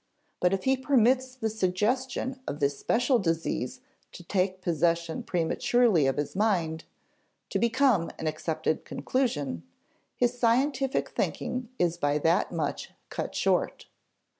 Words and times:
But 0.39 0.51
if 0.51 0.63
he 0.63 0.77
permits 0.77 1.35
the 1.35 1.47
suggestion 1.47 2.39
of 2.47 2.59
this 2.59 2.79
special 2.79 3.19
disease 3.19 3.81
to 4.13 4.23
take 4.23 4.59
possession 4.59 5.21
prematurely 5.21 6.07
of 6.07 6.17
his 6.17 6.35
mind, 6.35 6.85
to 7.51 7.59
become 7.59 8.09
an 8.17 8.25
accepted 8.25 8.83
conclusion, 8.83 9.61
his 10.15 10.35
scientific 10.39 11.09
thinking 11.09 11.69
is 11.77 11.97
by 11.97 12.17
that 12.17 12.51
much 12.51 12.89
cut 13.11 13.35
short. 13.35 13.85